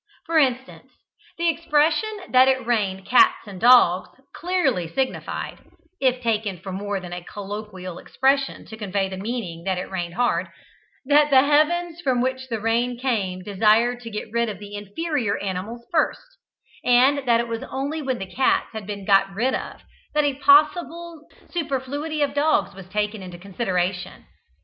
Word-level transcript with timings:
For 0.25 0.39
instance, 0.39 0.91
the 1.37 1.47
expression 1.49 2.09
that 2.29 2.47
"it 2.47 2.65
rained 2.65 3.05
cats 3.05 3.45
and 3.45 3.61
dogs" 3.61 4.09
clearly 4.33 4.87
signified 4.87 5.59
(if 5.99 6.23
taken 6.23 6.57
for 6.59 6.71
more 6.71 6.99
than 6.99 7.13
a 7.13 7.23
colloquial 7.23 7.99
expression 7.99 8.65
to 8.65 8.77
convey 8.77 9.07
the 9.09 9.17
meaning 9.17 9.63
that 9.65 9.77
it 9.77 9.91
rained 9.91 10.15
hard) 10.15 10.47
that 11.05 11.29
the 11.29 11.43
heavens 11.43 12.01
from 12.01 12.19
which 12.19 12.47
the 12.47 12.59
rain 12.59 12.97
came 12.97 13.43
desired 13.43 13.99
to 13.99 14.09
get 14.09 14.31
rid 14.31 14.49
of 14.49 14.57
the 14.57 14.73
inferior 14.73 15.37
animals 15.37 15.85
first, 15.91 16.39
and 16.83 17.27
that 17.27 17.39
it 17.39 17.47
was 17.47 17.61
only 17.69 18.01
when 18.01 18.17
the 18.17 18.25
cats 18.25 18.69
had 18.73 18.87
been 18.87 19.05
got 19.05 19.31
rid 19.31 19.53
of 19.53 19.81
that 20.15 20.23
a 20.23 20.33
possible 20.33 21.27
superfluity 21.51 22.23
of 22.23 22.33
dogs 22.33 22.73
was 22.73 22.89
taken 22.89 23.21
into 23.21 23.37
consideration. 23.37 24.25